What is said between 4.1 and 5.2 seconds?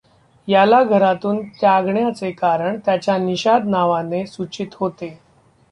सुचित होते.